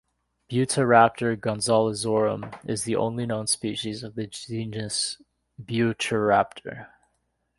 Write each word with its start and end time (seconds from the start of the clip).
"Buitreraptor 0.49 1.37
gonzalezorum" 1.39 2.59
is 2.67 2.85
the 2.85 2.95
only 2.95 3.27
known 3.27 3.45
species 3.45 4.01
of 4.01 4.15
the 4.15 4.25
genus 4.25 5.21
"Buitreraptor". 5.63 6.87